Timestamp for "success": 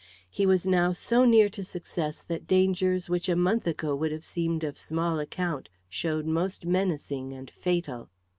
1.63-2.23